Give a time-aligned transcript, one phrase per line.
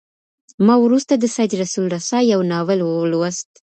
[0.65, 3.49] ما وروسته د سید رسول رسا یو ناول ولوست.